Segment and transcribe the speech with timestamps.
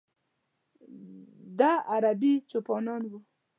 [1.59, 3.11] د ه عربي چوپانان و.